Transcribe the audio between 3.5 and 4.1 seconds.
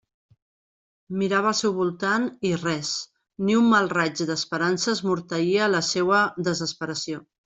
un mal